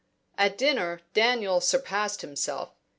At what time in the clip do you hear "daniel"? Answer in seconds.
1.13-1.61